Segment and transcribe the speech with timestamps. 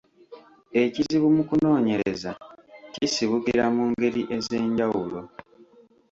[0.81, 2.31] Ekizibu mu kunoonyereza
[2.93, 5.19] kisibukira mu ngeri ez’enjawulo: